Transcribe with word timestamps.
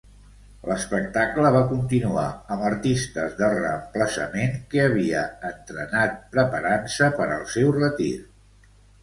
L'espectacle 0.67 1.51
va 1.55 1.59
continuar 1.71 2.23
amb 2.55 2.65
artistes 2.69 3.35
de 3.41 3.49
reemplaçament 3.57 4.57
que 4.73 4.83
havia 4.87 5.23
entrenat 5.51 6.19
preparant-se 6.39 7.13
per 7.21 7.31
al 7.37 7.47
seu 7.59 7.73
retir. 7.79 8.11